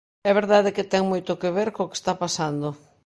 [0.29, 2.67] É verdade que ten moito que ver co que está pasando.